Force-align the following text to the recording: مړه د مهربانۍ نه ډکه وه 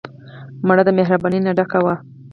مړه 0.67 0.83
د 0.85 0.89
مهربانۍ 0.97 1.39
نه 1.45 1.51
ډکه 1.57 1.79
وه 1.85 1.95